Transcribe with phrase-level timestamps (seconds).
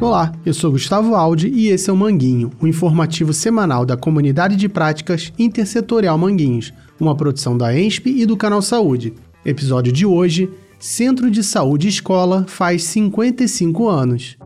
[0.00, 4.56] Olá, eu sou Gustavo Aldi e esse é o Manguinho, o informativo semanal da Comunidade
[4.56, 9.12] de Práticas Intersetorial Manguinhos, uma produção da ENSP e do Canal Saúde.
[9.44, 14.38] Episódio de hoje: Centro de Saúde Escola faz 55 anos.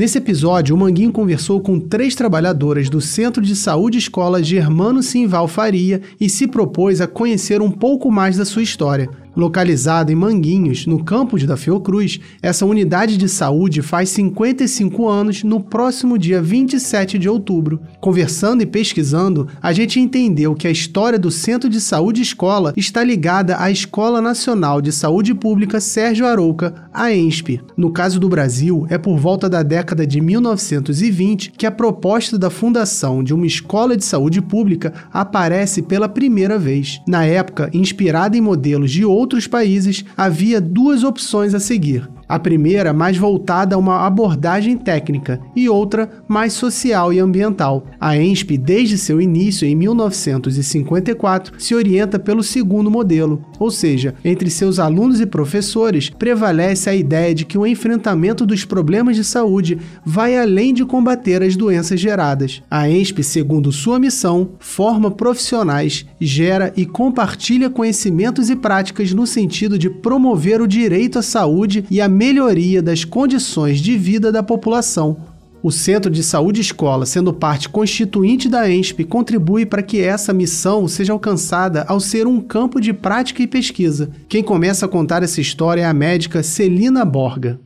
[0.00, 5.46] Nesse episódio, o Manguinho conversou com três trabalhadoras do Centro de Saúde Escola Germano Simval
[5.46, 9.10] Faria e se propôs a conhecer um pouco mais da sua história.
[9.36, 15.60] Localizada em Manguinhos, no campus da Fiocruz, essa unidade de saúde faz 55 anos no
[15.60, 17.80] próximo dia 27 de outubro.
[18.00, 23.04] Conversando e pesquisando, a gente entendeu que a história do Centro de Saúde Escola está
[23.04, 27.60] ligada à Escola Nacional de Saúde Pública Sérgio Arouca, a ENSP.
[27.76, 32.50] No caso do Brasil, é por volta da década de 1920 que a proposta da
[32.50, 37.00] fundação de uma escola de saúde pública aparece pela primeira vez.
[37.06, 42.08] Na época, inspirada em modelos de outros países, havia duas opções a seguir.
[42.30, 47.84] A primeira mais voltada a uma abordagem técnica e outra mais social e ambiental.
[48.00, 54.48] A ENSP, desde seu início em 1954, se orienta pelo segundo modelo, ou seja, entre
[54.48, 59.80] seus alunos e professores prevalece a ideia de que o enfrentamento dos problemas de saúde
[60.04, 62.62] vai além de combater as doenças geradas.
[62.70, 69.76] A ENSP, segundo sua missão, forma profissionais, gera e compartilha conhecimentos e práticas no sentido
[69.76, 75.16] de promover o direito à saúde e a melhoria das condições de vida da população.
[75.62, 80.86] O Centro de Saúde Escola, sendo parte constituinte da ENSP, contribui para que essa missão
[80.86, 84.10] seja alcançada ao ser um campo de prática e pesquisa.
[84.28, 87.58] Quem começa a contar essa história é a médica Celina Borga.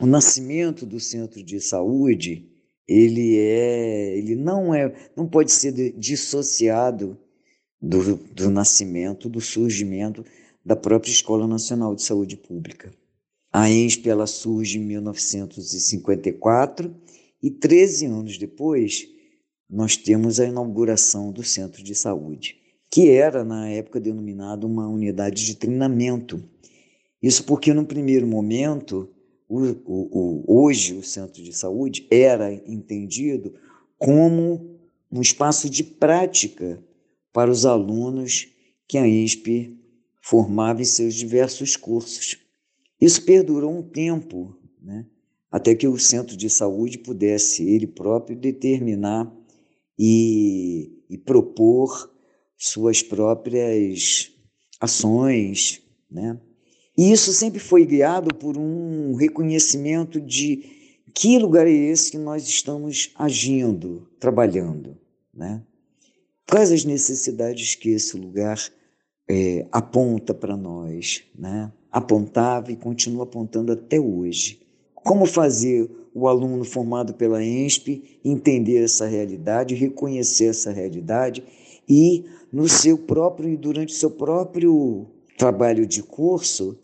[0.00, 2.46] O nascimento do Centro de Saúde,
[2.88, 7.18] ele é, ele não é, não pode ser dissociado
[7.82, 10.24] do, do nascimento, do surgimento
[10.64, 12.90] da própria Escola Nacional de Saúde Pública.
[13.52, 16.94] A ENSP ela surge em 1954
[17.42, 19.06] e 13 anos depois
[19.68, 22.56] nós temos a inauguração do Centro de Saúde,
[22.90, 26.42] que era na época denominado uma unidade de treinamento.
[27.22, 29.08] Isso porque no primeiro momento,
[29.48, 33.54] o, o, o, hoje o Centro de Saúde era entendido
[33.98, 34.78] como
[35.10, 36.82] um espaço de prática
[37.32, 38.48] para os alunos
[38.86, 39.83] que a ENSP
[40.24, 42.38] formava em seus diversos cursos.
[42.98, 45.04] Isso perdurou um tempo, né?
[45.50, 49.30] até que o centro de saúde pudesse ele próprio determinar
[49.98, 52.10] e, e propor
[52.56, 54.32] suas próprias
[54.80, 55.82] ações.
[56.10, 56.40] Né?
[56.96, 62.48] E isso sempre foi guiado por um reconhecimento de que lugar é esse que nós
[62.48, 64.96] estamos agindo, trabalhando.
[65.34, 65.62] Né?
[66.48, 68.58] Quais as necessidades que esse lugar
[69.28, 71.72] é, aponta para nós, né?
[71.90, 74.60] apontava e continua apontando até hoje.
[74.94, 81.42] Como fazer o aluno formado pela ENSP entender essa realidade, reconhecer essa realidade
[81.88, 86.78] e no seu próprio e durante o seu próprio trabalho de curso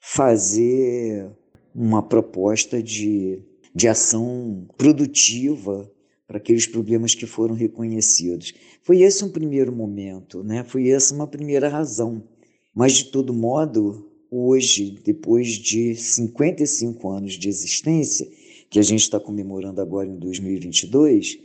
[0.00, 1.30] fazer
[1.74, 3.42] uma proposta de,
[3.74, 5.90] de ação produtiva
[6.32, 8.54] para aqueles problemas que foram reconhecidos.
[8.82, 10.64] Foi esse um primeiro momento, né?
[10.64, 12.26] Foi essa uma primeira razão.
[12.74, 18.26] Mas de todo modo, hoje, depois de 55 anos de existência,
[18.70, 21.38] que a gente está comemorando agora em 2022,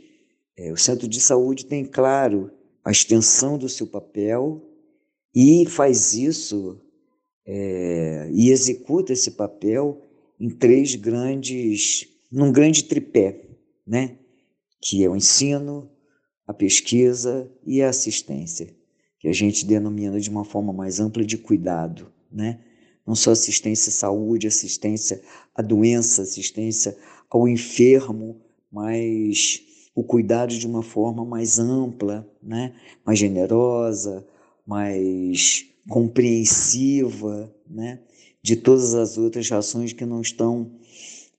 [0.56, 2.50] é, o Centro de Saúde tem claro
[2.82, 4.64] a extensão do seu papel
[5.34, 6.80] e faz isso
[7.44, 10.00] é, e executa esse papel
[10.40, 13.42] em três grandes, num grande tripé,
[13.86, 14.16] né?
[14.80, 15.90] Que é o ensino,
[16.46, 18.74] a pesquisa e a assistência,
[19.18, 22.60] que a gente denomina de uma forma mais ampla de cuidado, né?
[23.06, 25.22] Não só assistência à saúde, assistência
[25.54, 26.96] à doença, assistência
[27.30, 28.40] ao enfermo,
[28.70, 29.62] mas
[29.94, 32.74] o cuidado de uma forma mais ampla, né?
[33.04, 34.26] mais generosa,
[34.66, 38.00] mais compreensiva, né?
[38.42, 40.70] de todas as outras ações que não estão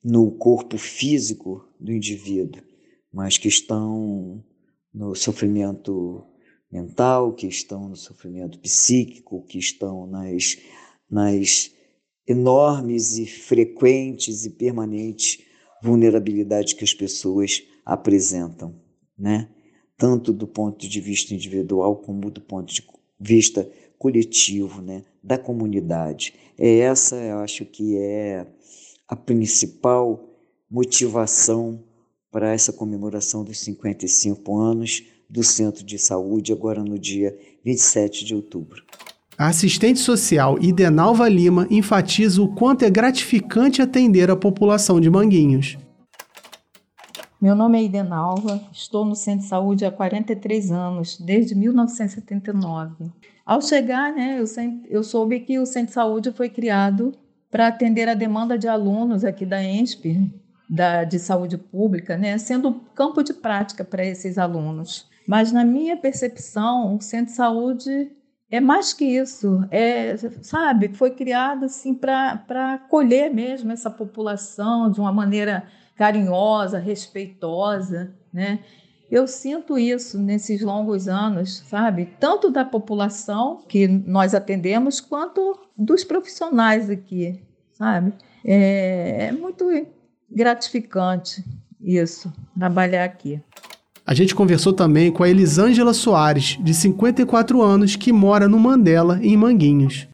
[0.03, 2.63] no corpo físico do indivíduo
[3.11, 4.43] mas que estão
[4.93, 6.25] no sofrimento
[6.71, 10.57] mental, que estão no sofrimento psíquico, que estão nas,
[11.09, 11.71] nas
[12.27, 15.43] enormes e frequentes e permanentes
[15.81, 18.75] vulnerabilidades que as pessoas apresentam,
[19.17, 19.49] né?
[19.97, 22.85] Tanto do ponto de vista individual como do ponto de
[23.19, 25.03] vista coletivo, né?
[25.23, 26.33] Da comunidade.
[26.57, 28.45] É essa, eu acho que é
[29.07, 30.23] a principal
[30.69, 31.83] motivação
[32.31, 38.35] para essa comemoração dos 55 anos do Centro de Saúde, agora no dia 27 de
[38.35, 38.83] outubro.
[39.37, 45.77] A assistente social Idenalva Lima enfatiza o quanto é gratificante atender a população de Manguinhos.
[47.41, 53.05] Meu nome é Idenalva, estou no Centro de Saúde há 43 anos, desde 1979.
[53.45, 57.13] Ao chegar, né, eu, sempre, eu soube que o Centro de Saúde foi criado
[57.49, 60.29] para atender a demanda de alunos aqui da ENSP,
[60.69, 65.09] da, de saúde pública, né, sendo campo de prática para esses alunos.
[65.27, 68.11] Mas, na minha percepção, o Centro de Saúde
[68.51, 74.99] é mais que isso, é, sabe, foi criado assim para acolher mesmo essa população de
[74.99, 78.59] uma maneira carinhosa, respeitosa, né?
[79.11, 82.13] Eu sinto isso nesses longos anos, sabe?
[82.19, 88.13] Tanto da população que nós atendemos, quanto dos profissionais aqui, sabe?
[88.45, 89.65] É, é muito
[90.31, 91.43] gratificante
[91.81, 93.41] isso, trabalhar aqui.
[94.05, 99.19] A gente conversou também com a Elisângela Soares, de 54 anos, que mora no Mandela,
[99.23, 100.07] em Manguinhos.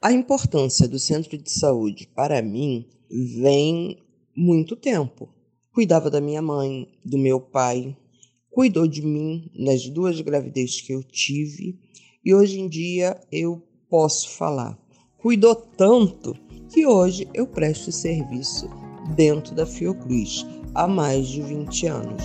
[0.00, 3.98] A importância do centro de saúde para mim vem
[4.36, 5.28] muito tempo.
[5.72, 7.96] Cuidava da minha mãe, do meu pai,
[8.50, 11.78] cuidou de mim nas duas gravidezes que eu tive
[12.24, 14.78] e hoje em dia eu posso falar.
[15.22, 16.34] Cuidou tanto
[16.72, 18.70] que hoje eu presto serviço
[19.14, 22.24] dentro da Fiocruz há mais de 20 anos.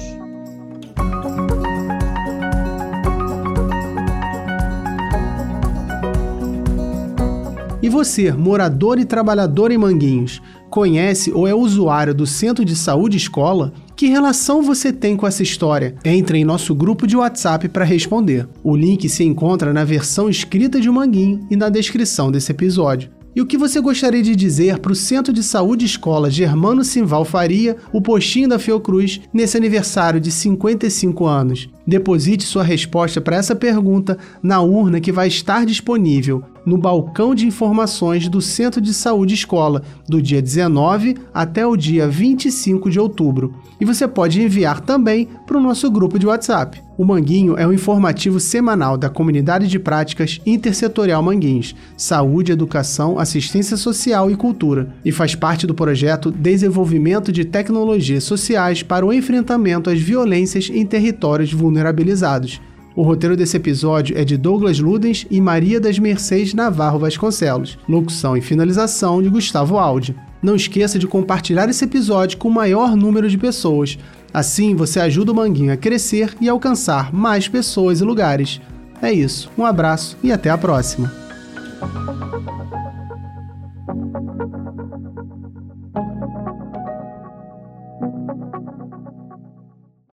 [7.82, 13.18] E você, morador e trabalhador em Manguinhos, conhece ou é usuário do Centro de Saúde
[13.18, 13.74] Escola?
[13.96, 15.96] Que relação você tem com essa história?
[16.04, 18.46] Entre em nosso grupo de WhatsApp para responder.
[18.62, 23.10] O link se encontra na versão escrita de Manguinho e na descrição desse episódio.
[23.34, 27.24] E o que você gostaria de dizer para o Centro de Saúde Escola Germano Simval
[27.24, 31.70] Faria, o postinho da Fiocruz, nesse aniversário de 55 anos?
[31.88, 37.46] Deposite sua resposta para essa pergunta na urna que vai estar disponível no balcão de
[37.46, 43.54] informações do Centro de Saúde Escola, do dia 19 até o dia 25 de outubro.
[43.80, 46.82] E você pode enviar também para o nosso grupo de WhatsApp.
[46.98, 53.76] O Manguinho é um informativo semanal da Comunidade de Práticas Intersetorial Manguinhos, Saúde, Educação, Assistência
[53.76, 59.90] Social e Cultura, e faz parte do projeto Desenvolvimento de Tecnologias Sociais para o Enfrentamento
[59.90, 62.62] às Violências em Territórios Vulnerabilizados
[62.96, 67.78] o roteiro desse episódio é de Douglas Ludens e Maria das Mercês Navarro Vasconcelos.
[67.90, 70.16] Locução e finalização de Gustavo Aldi.
[70.42, 73.98] Não esqueça de compartilhar esse episódio com o maior número de pessoas.
[74.34, 78.62] Assim você ajuda o Manguinho a crescer e alcançar mais pessoas e lugares.
[79.02, 81.12] É isso, um abraço e até a próxima.